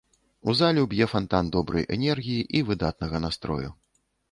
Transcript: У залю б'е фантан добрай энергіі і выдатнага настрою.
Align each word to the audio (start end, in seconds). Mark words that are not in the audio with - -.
У 0.51 0.53
залю 0.61 0.85
б'е 0.93 1.07
фантан 1.11 1.51
добрай 1.57 1.87
энергіі 1.97 2.41
і 2.59 2.65
выдатнага 2.73 3.23
настрою. 3.29 3.69